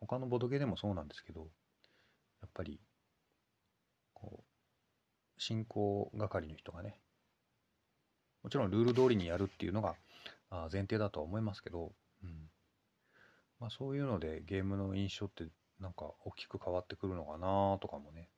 [0.00, 1.48] 他のボドゲでもそうなんですけど
[2.40, 2.80] やっぱり
[4.14, 7.00] こう進行係の人がね
[8.42, 9.94] もちろんルール通りにやるっていうのが
[10.72, 11.92] 前提だとは思いますけど、
[12.24, 12.50] うん
[13.60, 15.44] まあ、そういうのでゲームの印象って
[15.78, 18.28] なんか大きく変わってくるのかなとかもね、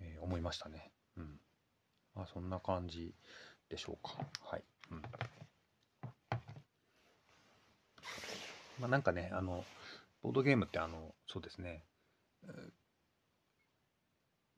[0.00, 0.90] えー、思いましたね。
[1.16, 1.40] うん。
[2.14, 3.14] まあそんな感じ
[3.68, 4.18] でしょうか。
[4.42, 4.64] はい。
[4.90, 5.02] うん。
[8.80, 9.64] まあなんかね、あの、
[10.26, 11.84] ボードゲームってあの、そうですね、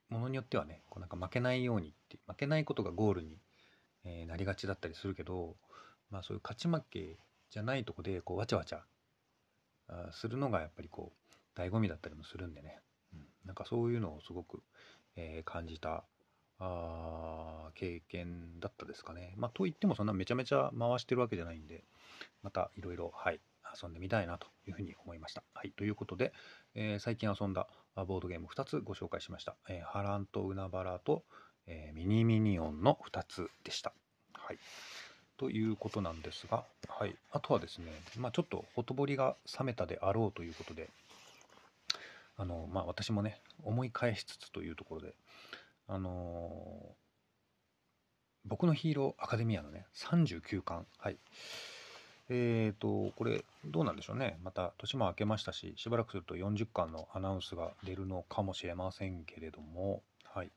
[0.08, 3.36] ものによってはね、こうなんか負けないようにって、負けないことがゴールに、
[4.02, 5.56] えー、なりがちだったりするけど、
[6.10, 7.18] まあそういう勝ち負け
[7.50, 8.82] じゃないとこで、こうわちゃわちゃ
[10.12, 11.12] するのがやっぱりこ
[11.54, 12.80] う、醍醐味だったりもするんでね、
[13.12, 14.62] うん、なんかそういうのをすごく、
[15.16, 16.02] えー、感じた
[16.60, 19.34] あ経験だったですかね。
[19.36, 21.84] まあといってもそんなめちゃめちゃ回してるわけじゃないんで、
[22.42, 23.40] またいろいろ、はい、
[23.80, 25.42] 遊んでみたいなというふうに思いました。
[25.54, 26.32] はい、ということで、
[26.74, 29.56] えー、最近遊んだボードゲーム2つご紹介しました。
[29.68, 31.24] えー、ハランと海原と、
[31.66, 33.92] えー、ミニミニオンの2つでした。
[34.32, 34.58] はい。
[35.36, 37.16] ということなんですが、はい。
[37.30, 40.88] あとはですね、まあちょっとほとぼりが冷めたであろうということで、
[42.36, 45.14] あの、まあ私もね、思い返しつつというところで、
[45.86, 46.96] あの、
[48.44, 51.18] 僕のヒーローアカデミアのね、39巻、はい。
[52.30, 54.38] えっ、ー、と、これ、どうなんでしょうね。
[54.42, 60.52] また、年も明けましたし、しばらくすると40巻のアナウンスが出るのかもしれませんけれども、はい。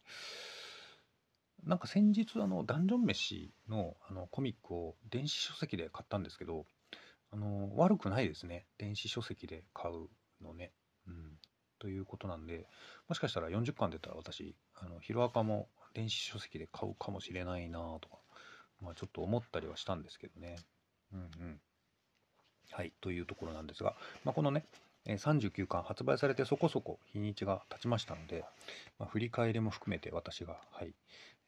[1.64, 6.66] なんか先日、あの、ダンジョン飯のあのコミックを電子書籍で買ったんですけど、
[7.32, 8.66] あの、悪くないですね。
[8.78, 10.10] 電子書籍で買う
[10.44, 10.74] のね。
[11.08, 11.38] うん。
[11.80, 12.68] ということなんで、
[13.08, 18.18] もしかしたら40巻出たら私、あの、ヒロアカも電子書籍で買うかもしれないなとか、
[18.82, 20.58] まあちょっと思ったりはしたんですけどね。
[21.14, 21.60] うんうん。
[22.72, 24.64] はい、というところなんですが、まあ、このね、
[25.06, 28.46] 39巻発売されてそこそこ日にちが経ちましたので、
[29.00, 30.94] まあ、振り返りも含めて私が、はい、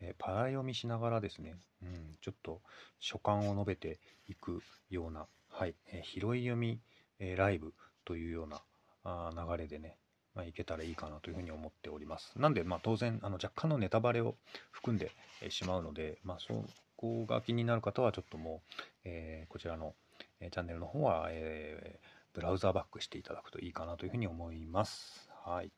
[0.02, 2.62] えー、パラ読みしながらですね、うん、ちょっと
[3.00, 6.80] 所感を述べていくような、はい、えー、拾い読み、
[7.20, 7.74] えー、ライブ
[8.06, 8.62] というような
[9.04, 9.98] あ流れでね、
[10.36, 12.34] まあ、いけたらいいかなというふうに思っております。
[12.38, 14.36] なんで、まあ、当然あの若干のネタバレを
[14.72, 15.12] 含んで
[15.50, 16.66] しまうので、まあ、そう
[17.04, 19.94] こが気になる方はちょっともう、えー、こちらの、
[20.40, 22.00] えチャンネルの方は、え、
[22.34, 25.30] ブラウザーバックしていただくといいかなというふうに思います。
[25.44, 25.72] はい。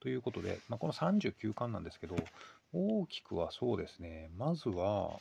[0.00, 2.16] ということで、まあ、この39巻なんですけど、
[2.72, 5.20] 大きくはそうですね、まずは、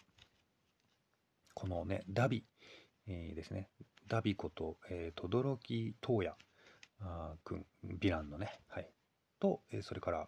[1.54, 2.44] このね、ダビ、
[3.08, 3.70] えー、ですね、
[4.08, 5.60] ダビこと、えー、轟
[6.02, 6.36] 東也
[7.44, 8.90] 君、ヴィランのね、はい。
[9.40, 10.28] と、えー、それから、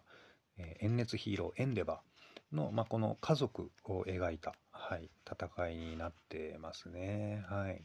[0.58, 2.13] えー、炎熱ヒーロー、エンデバー
[2.54, 7.44] の、まあ、この家族を描いた、はい、戦いになってますね。
[7.48, 7.82] はい。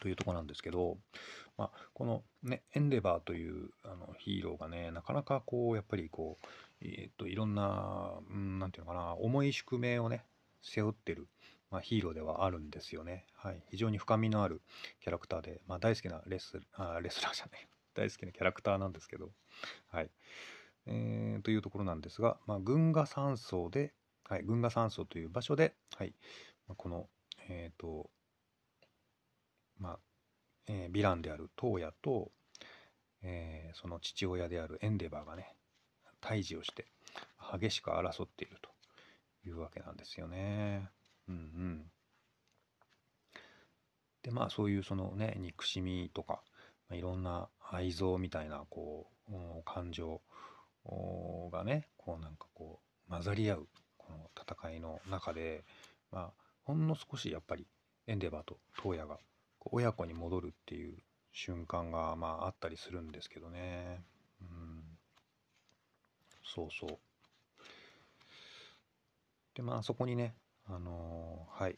[0.00, 0.96] というとこなんですけど、
[1.56, 6.46] まあ、このね、エンデバーというあのヒーローがね、なかなかこう、やっぱりこう、
[6.82, 10.24] えー、っと、いろんな、うん、なんていうのかな、重い宿命をね、
[10.62, 11.26] 背負ってる、
[11.70, 13.26] まあ、ヒーローではあるんですよね。
[13.34, 13.62] はい。
[13.70, 14.62] 非常に深みのある
[15.00, 19.30] キャラクターで、まあ、大好きなレスあレスラーじゃない、大好きなキャラクターなんですけど、
[19.88, 20.10] はい。
[20.90, 23.92] えー、というところなんですが、まあ、群河山荘で、
[24.24, 26.14] はい、群河山荘という場所で、はい、
[26.76, 27.08] この、
[27.48, 28.10] えっ、ー、と、
[29.78, 29.98] まあ、
[30.66, 32.30] えー、ヴィランであるトーヤと、
[33.22, 35.54] えー、その父親であるエンデバーがね、
[36.22, 36.86] 退治をして、
[37.52, 38.70] 激しく争っていると
[39.46, 40.88] いうわけなんですよね。
[41.28, 41.90] うんうん。
[44.22, 46.42] でまあそういうそのね憎しみとか、
[46.88, 50.20] まあ、いろんな愛憎みたいなこう、感情
[51.52, 55.64] がねこうなんかこう混ざり合うこの戦いの中で、
[56.10, 56.32] まあ、
[56.64, 57.66] ほんの少しやっぱり
[58.06, 59.18] エンデバーとトーヤが
[59.60, 60.96] 親子に戻るっていう
[61.32, 64.02] 瞬間がまああったりするんですけどね。
[64.40, 64.82] うん、
[66.54, 66.98] そうそう。
[69.54, 70.34] でまあそこにね、
[70.66, 71.76] あのー、はい、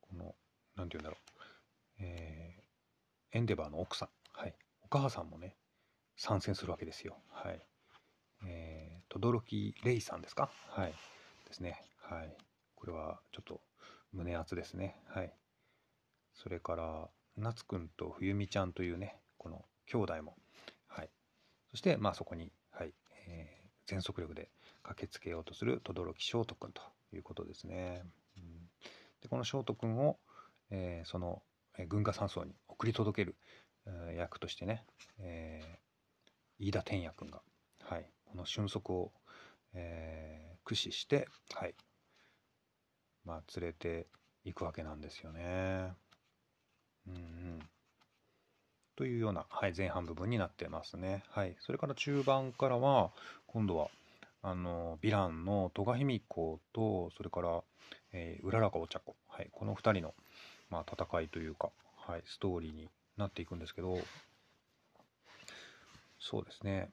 [0.00, 0.34] この、
[0.76, 5.56] なんて言うんだろう、えー、エンデバーの奥さん、はい、お母さんもね、
[6.20, 7.16] 参戦するわけですよ。
[7.30, 7.66] はい。
[8.44, 10.50] えー、轟レイさんですか？
[10.68, 10.92] はい。
[11.46, 11.82] ですね。
[12.02, 12.36] はい。
[12.74, 13.62] これはちょっと
[14.12, 14.96] 胸熱ですね。
[15.08, 15.32] はい。
[16.34, 20.36] それから、夏くんと冬美ちゃんというね、この兄弟も、
[20.88, 21.10] はい。
[21.70, 22.92] そして、まあそこに、はい、
[23.26, 24.50] えー、全速力で
[24.82, 26.82] 駆けつけようとする轟翔斗くんと
[27.14, 28.02] いうことですね。
[28.36, 28.68] うん、
[29.22, 30.18] でこの翔斗くんを、
[30.70, 31.42] えー、その、
[31.78, 33.36] えー、軍河山荘に送り届ける、
[33.86, 34.84] えー、役としてね、
[35.18, 35.89] えー、
[36.60, 37.40] 飯田天也くんが、
[37.82, 39.12] はい、この俊足を、
[39.74, 41.74] えー、駆使して、はい、
[43.24, 44.06] まあ、連れて
[44.44, 45.92] いくわけなんですよね。
[47.08, 47.58] うんうん、
[48.94, 51.24] というような、はい、前半部分になってますね。
[51.30, 53.10] はい、それから中盤からは
[53.46, 53.88] 今度は
[54.42, 57.62] あのヴィランの戸賀卑子とそれから、
[58.12, 60.14] えー、うららかお茶子、はい、この2人の、
[60.68, 63.98] まあ、戦いというか、はい、ストーリーになっていくんですけど
[66.20, 66.90] そうですね、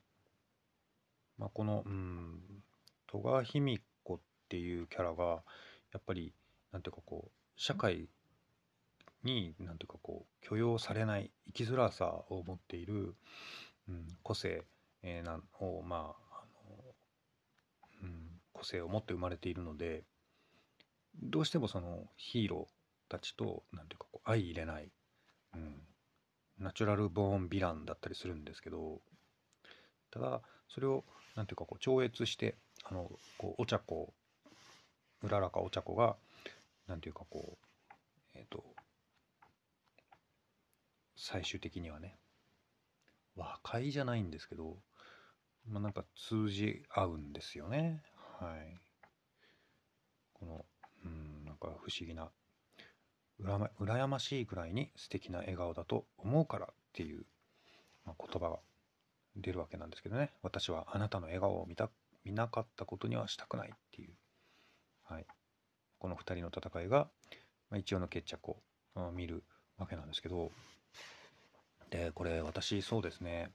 [1.38, 2.40] まあ、この、うん、
[3.12, 5.44] 戸賀卑弥子っていうキャラが
[5.94, 6.34] やっぱり
[6.72, 8.10] なんていうかこう社会
[9.24, 13.16] になんていうかこう許容されない生きづらさを持っている、
[13.90, 14.63] うん、個性、
[15.04, 16.46] えー、なんをまああ
[18.04, 20.04] の、うん、個性を持って生まれているので
[21.22, 24.90] どうしてもそのヒーローたちとなんていうかこう相入れない、
[25.56, 25.82] うん、
[26.60, 29.02] ナチュラルボーンヴィランだったりするんですけど
[30.12, 31.04] ただそれを
[31.36, 34.13] なんていうかこう超越してあのこうお茶子
[35.24, 36.15] うららかお茶子が
[36.88, 37.98] なんていうかこう
[38.36, 38.63] えっ、ー、と
[41.15, 42.15] 最終的にはね
[43.36, 44.78] 和解じゃないんですけど、
[45.67, 48.02] まあ、なんか通じ合うんですよね。
[48.39, 48.78] はい。
[50.34, 50.65] この
[51.06, 52.30] うんなんか不思議な
[53.39, 57.26] うら、ま、羨ましいくらいに素敵な笑顔だと思うからっていう、
[58.06, 58.60] まあ、言葉が
[59.38, 60.32] 出るわけなんですけどね。
[60.41, 61.89] 私はあなたの笑顔を見た
[62.26, 64.10] 見なかったことにはしたくないっていう、
[65.04, 65.26] はい、
[66.00, 67.08] この2人の戦いが、
[67.69, 68.58] まあ、一応の決着を、
[68.95, 69.43] まあ、見る
[69.78, 70.52] わけなんですけど。
[71.89, 73.50] で、これ私そうですね、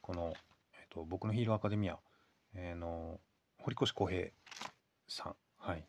[0.00, 0.32] この、
[0.72, 1.98] えっと、僕のヒーローアカデミア、
[2.54, 3.20] えー、の、
[3.58, 4.30] 堀越康平
[5.06, 5.84] さん、はい、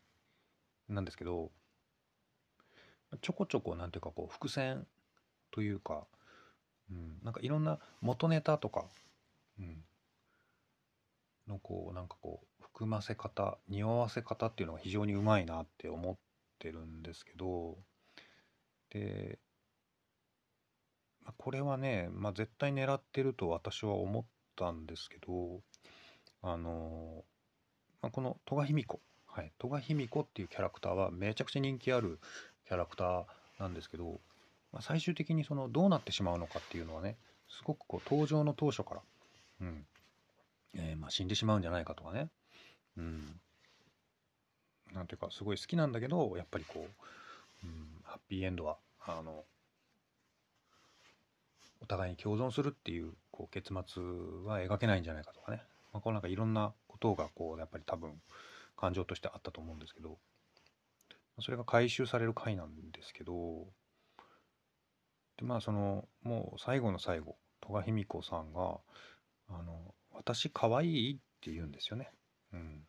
[0.88, 1.50] なんですけど、
[3.22, 4.86] ちょこちょこなんていうかこう伏線
[5.50, 6.04] というか、
[6.90, 8.84] うん、なんかいろんな元ネタとか、
[11.48, 16.16] のこうなんかこう含ませ方匂わせ方っていうのが非常にうまいなって思っ
[16.58, 17.76] てるんですけど
[18.90, 19.38] で
[21.36, 24.24] これはね、まあ、絶対狙ってると私は思っ
[24.56, 25.60] たんですけど
[26.42, 27.24] あの、
[28.02, 29.00] まあ、この戸賀卑弥子
[29.32, 29.52] はい。
[29.58, 32.18] 戸賀卑弥子っていうキャラクターはめちゃくちゃ人気ある
[32.66, 33.24] キャラクター
[33.60, 34.20] なんですけど、
[34.72, 37.16] まあ、最終的にそのどうなってしまうのかっていうのはね
[37.48, 39.02] すごくこう登場の当初から、
[39.60, 39.86] うん。
[40.74, 42.28] えー、まあ死んでしまうんじゃないかとかね、
[42.96, 43.40] うん、
[44.94, 46.86] なんていうかすごい好きなんだけどやっぱりこ
[47.62, 49.44] う、うん、ハッピーエンドはあの
[51.82, 54.02] お互いに共存するっていうこう結末
[54.44, 58.12] は描けないんじゃないかとかね、まあ、こうなんかいろんなことがこうやっぱり多分
[58.76, 60.18] 感情としてあったと思うんですけど。
[61.42, 63.66] それが回収される回なんですけど。
[65.38, 68.78] でまあそのもう最後の最後戸賀卑弥子さんが
[69.50, 72.10] 「あの私可愛いって言うんですよね。
[72.52, 72.86] うん、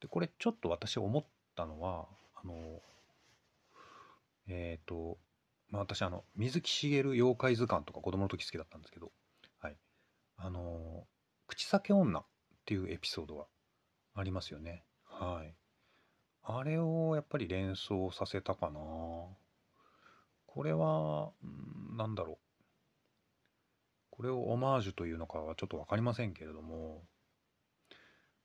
[0.00, 1.24] でこれちょっと私思っ
[1.54, 2.06] たのは
[2.42, 2.80] あの
[4.46, 5.18] えっ、ー、と
[5.70, 9.10] まあ、私あの水木しげる妖怪図鑑とか子供の時好きだったんですけど、
[9.60, 9.76] はい、
[10.36, 11.04] あの
[11.48, 12.24] 口裂け女っ
[12.64, 13.46] ていうエピソードが
[14.14, 14.84] ありますよね。
[15.04, 15.54] はい。
[16.44, 18.80] あれをやっぱり連想させたかな。
[20.46, 22.38] これは、んなんだろう。
[24.16, 27.04] これをオマージュというのかはちょっと分かりませんけれども、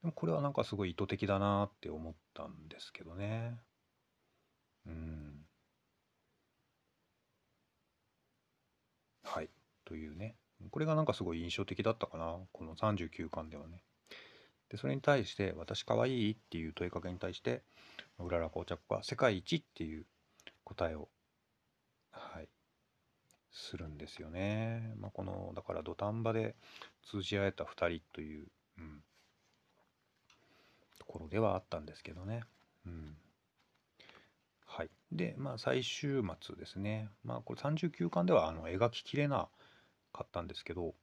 [0.01, 3.60] でもこれはなんかすごい意図的だなって思ったんですけどね。
[4.86, 5.45] うん。
[9.23, 9.49] はい。
[9.86, 10.36] というね。
[10.71, 12.38] これがなんかすごい印象的だったかな。
[12.51, 13.84] この39巻ではね。
[14.69, 17.63] でそれに対して「私かわいい?」っていう問いかけに対して
[18.19, 20.05] うらら紅茶子が「世界一」っていう
[20.63, 21.10] 答えを
[22.12, 22.49] はい
[23.51, 24.93] するんですよね。
[24.97, 26.55] まあ、このだから土壇場で
[27.09, 29.03] 通じ合えた2人という、うん、
[30.99, 32.43] ところではあったんですけどね。
[32.85, 33.17] うん
[34.71, 37.09] はい、で、まあ、最終末ですね。
[37.23, 39.49] まあ、これ39巻ではあの描ききれな
[40.13, 40.93] かったんですけど、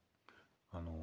[0.71, 0.93] あのー、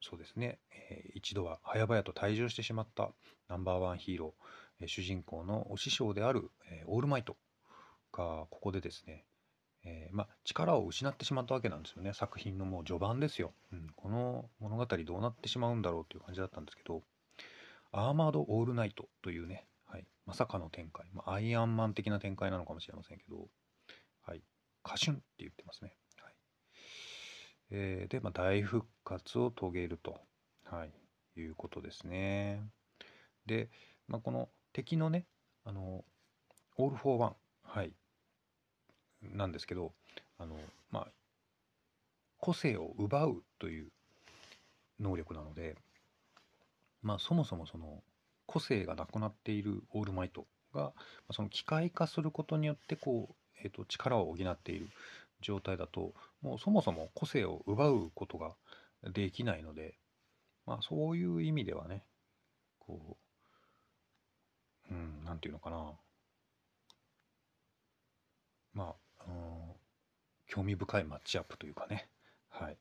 [0.00, 0.58] そうですね、
[0.90, 3.10] えー、一度は早々と退場してしまった
[3.48, 7.36] ナンバーワンヒーロー、えー、主人公のお師匠である、えオールマイト
[8.12, 9.24] がここでですね、
[9.86, 12.12] えま、力を失ってしまったわけなんですよね。
[12.12, 17.02] 作品のもう序盤ですよ、うん、この物語どうなってしまうんだろうという感じだったんですけど
[17.92, 23.48] アーマード・オールマイトというね、はい、まさかの展開、ま、アイアンマン的な展開なのかもしれませんけど、
[24.22, 24.42] はい、
[24.82, 25.94] カシュンって言ってますね。
[26.20, 26.34] はい。
[27.70, 30.20] えー、で、ま、大復活を遂げると、
[30.64, 32.60] はい、いうことですね。
[33.46, 33.70] で、
[34.08, 35.26] まあ、この敵のね、
[35.64, 36.04] あの、
[36.76, 37.92] オール・フォー・ワン、はい、
[39.32, 39.92] なんですけど、
[40.38, 40.56] あの、
[40.90, 41.08] まあ、
[42.38, 43.88] 個性を奪うという
[45.00, 45.76] 能力なので、
[47.02, 48.02] まあ、そもそもその
[48.46, 50.92] 個性がなくなっているオールマイトが
[51.32, 54.88] その機械化することによってこう、えー、と力を補っている
[55.40, 58.54] 状態だともうそもそも個性を奪うことが
[59.12, 59.94] できないので、
[60.66, 62.02] まあ、そういう意味ではね
[62.78, 63.16] こ
[64.90, 65.92] ううんなんていうのかな。
[68.72, 68.94] まあ、
[70.56, 72.08] 興味深いマッチアップというかね。
[72.48, 72.78] はい。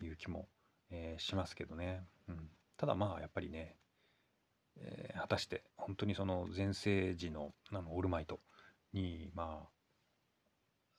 [0.00, 0.46] いう気も、
[0.90, 3.74] えー、しますけどね、うん、ただまあやっぱりね、
[4.76, 8.38] えー、果たして本当にその前世時のあのオールマイト
[8.92, 9.64] にま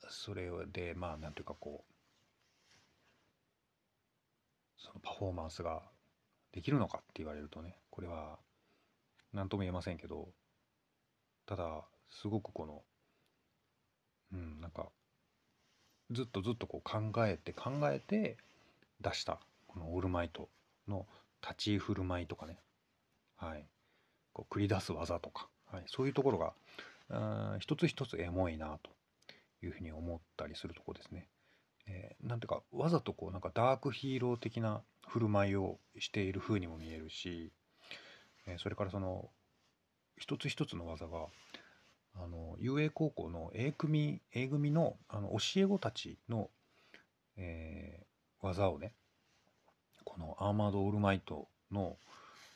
[0.03, 1.93] あそれでまあなんていうかこう
[4.77, 5.82] そのパフォーマンスが
[6.51, 8.38] できるのかって言われるとねこれは
[9.32, 10.27] 何とも言えませんけど
[11.45, 12.82] ただすごくこの
[14.34, 14.89] うんなんか
[16.11, 18.37] ずっとずっとこう考えて考えて
[19.01, 20.49] 出したこのオールマイト
[20.87, 21.05] の
[21.41, 22.57] 立ち居振る舞いとかね、
[23.37, 23.65] はい、
[24.33, 26.53] こう繰り出す技とか、はい、そういうところが
[27.09, 28.91] うん一つ一つエモいなと
[29.65, 31.27] いうふうに思ったりするとこですね。
[31.87, 37.51] えー、なんていうかわざとこうなんかダークヒーロー的な振る舞いをしている風にも見えるし、
[38.45, 39.29] えー、それからその
[40.17, 41.25] 一つ一つの技が
[42.21, 46.49] あの雄英高校の A 組 A 組のあの教え子たちの、
[47.38, 48.93] えー、技をね
[50.03, 51.97] このアーマード・オールマイトの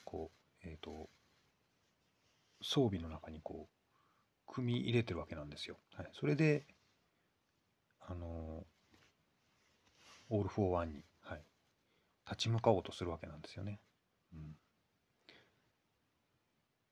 [0.06, 0.32] こ
[0.64, 1.10] う、えーと、
[2.62, 5.78] 装備の中にこう組み入れてるわけなんですよ。
[5.96, 6.66] はい、それで
[8.02, 8.66] あの
[10.30, 11.42] オール・フォー・ワンに、はい、
[12.26, 13.80] 立ち向かおうとするわけなんですよね。
[14.34, 14.56] うん、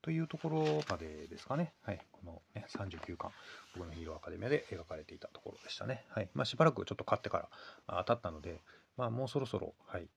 [0.01, 1.73] というところまでですかね。
[1.83, 3.31] はい、この、ね、39巻、
[3.75, 6.05] 僕のヒーローアカデミアで描かれていたところでしたね。
[6.09, 7.49] はいまあ、しばらくちょっと買ってか
[7.87, 8.61] ら経ったので、
[8.97, 10.07] まあ、もうそろそろ、はい、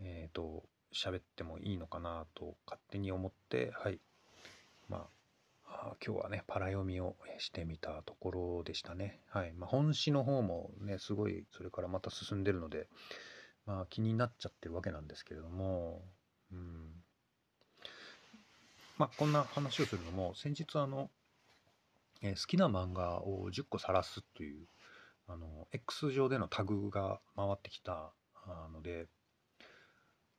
[0.00, 4.00] えっ、ー、と、喋ってもいいのかなと勝手に思って、はい。
[4.88, 5.08] ま
[5.66, 9.20] あ、今日はね、パラ読みをしてみたところでしたね。
[9.28, 9.52] はい。
[9.52, 12.88] まあ、本誌の方もね、すごい、それからまた進んでるので、
[13.66, 16.02] まあ、気になっちゃってるわけなんですけれども、
[16.52, 16.92] うん。
[18.96, 21.10] まあ、こんな話をするのも、先日あの、
[22.22, 24.66] えー、好きな漫画を10個晒すという、
[25.28, 28.12] あの、X 上でのタグが回ってきた
[28.72, 29.06] ので、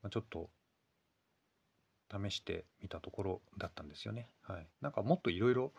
[0.01, 0.49] まあ、ちょっと
[2.11, 4.29] 試してみたところだったんですよね。
[4.41, 4.67] はい。
[4.81, 5.71] なんかもっといろいろ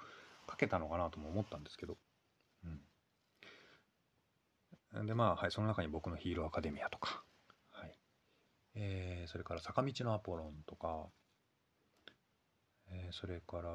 [0.49, 1.97] 書けたのかなとも思ったんですけど。
[4.95, 5.07] うん。
[5.07, 7.25] で、まあ、はい、その中に僕のヒーローアカデミアとか、
[7.71, 7.99] はい。
[8.75, 11.09] えー、それから坂道のアポロンとか、
[13.09, 13.71] えー、それから、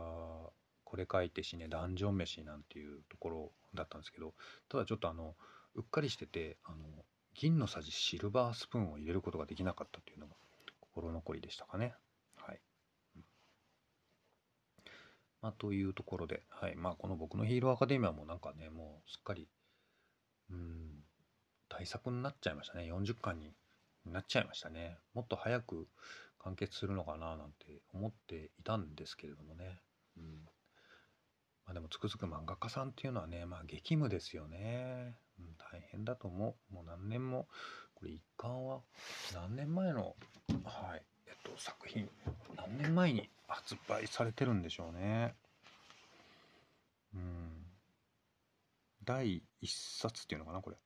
[0.84, 4.34] これ書いて死ね、ダンジョン飯なんていうところだったんですけど、
[4.70, 5.36] ただちょっとあの、
[5.76, 6.86] うっかりしてて、あの、
[7.34, 10.36] 銀のさじシルバースプーンを入れることができなかったというのが
[10.80, 11.96] 心残りでしたかね。
[12.36, 12.62] はい。
[15.42, 16.76] まあ、というところで、はい。
[16.76, 19.50] まあ、この僕のヒーローアカデミアもなんかね、もうすっかり、
[20.52, 21.04] うん、
[21.70, 22.84] 大作になっちゃいましたね。
[22.94, 23.52] 40巻に
[24.06, 24.98] なっちゃいましたね。
[25.14, 25.88] もっと早く
[26.44, 29.82] 完結するのかななんて思っていたんですけれどもね。
[30.18, 30.24] うん。
[31.66, 35.16] まあでもつくづく漫画家さんっていうのはね、まあ激務ですよね。
[35.40, 36.74] うん、大変だと思う。
[36.74, 37.48] もう何年も、
[37.96, 38.82] これ一巻は
[39.34, 40.16] 何年前の、
[40.66, 42.10] はい、えっと、作品、
[42.58, 45.36] 何年前に発売されてるんでしょうね。
[47.14, 47.66] うん。
[49.06, 49.68] 第1
[50.02, 50.78] 冊っていうのかな、これ。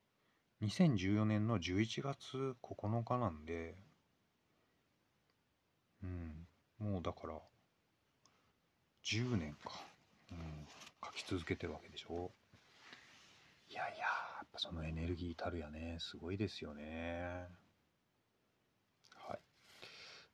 [0.61, 3.75] 2014年の11月9日なんで、
[6.03, 6.47] うん。
[6.87, 7.33] もうだから、
[9.03, 9.71] 10年か。
[10.31, 10.67] うん。
[11.05, 12.31] 書き続けてるわけでしょ？
[13.69, 14.05] いやいや、や
[14.45, 17.47] っぱそのエネルギーたるやね、すごいですよね。
[19.15, 19.39] はい。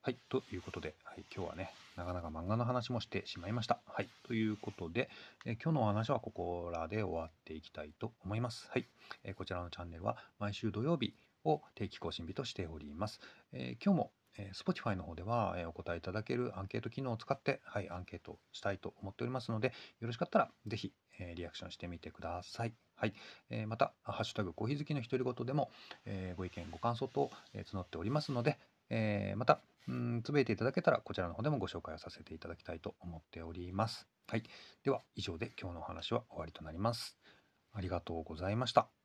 [0.02, 0.18] はい。
[0.28, 3.80] ということで、はい、今日はね、なかなか漫画の話もしてしまいました。
[3.86, 4.08] はい。
[4.22, 5.10] ということで、
[5.44, 8.68] え今日のお話はここらで終わっていきたいと思います。
[8.70, 8.86] はい。
[9.24, 13.20] えこちらのチャンネルは毎週土曜日を定期更新日としております。
[13.52, 19.68] えー今日も、えー Spotify の方では、えお答えいただけるアンケート機能を使って、はい、アンケートしたいと思っておりますので、
[20.00, 22.74] よろしかったらぜひ、えリアクションしてみてください。
[22.96, 23.14] はい。
[23.50, 25.70] えまた、ハッシュタグコーヒー好きの独り言でも、
[26.04, 28.58] えご意見、ご感想と、え募っておりますので、
[28.90, 34.08] えまた、うんつぶやいていただけたら、こちらの方でもご紹介をさせていただきたいと思っております。
[34.26, 34.42] はい。
[34.82, 37.18] では、以上で今日のお話は終わりとなります。
[37.72, 39.03] ありがとうございました。